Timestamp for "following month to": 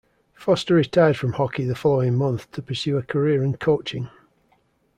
1.75-2.63